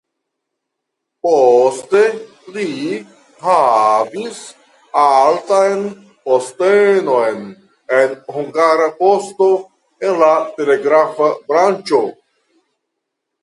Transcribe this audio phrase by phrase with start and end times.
[1.25, 1.99] Poste
[2.55, 2.63] li
[3.47, 4.39] havis
[5.01, 5.83] altan
[6.31, 7.45] postenon
[7.99, 9.51] en Hungara Poŝto
[10.09, 12.03] en la telegrafa branĉo.